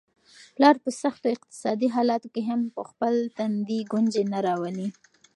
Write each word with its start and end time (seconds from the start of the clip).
پلار 0.55 0.75
په 0.83 0.89
سختو 1.01 1.27
اقتصادي 1.35 1.87
حالاتو 1.95 2.27
کي 2.35 2.41
هم 2.49 2.61
په 2.75 2.81
خپل 2.89 3.13
تندي 3.37 3.79
ګونجې 3.91 4.23
نه 4.33 4.39
راولي. 4.47 4.87